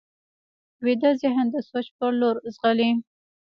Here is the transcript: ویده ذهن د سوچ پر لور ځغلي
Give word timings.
ویده 0.85 1.11
ذهن 1.21 1.45
د 1.51 1.55
سوچ 1.69 1.87
پر 1.97 2.11
لور 2.19 2.35
ځغلي 2.55 2.91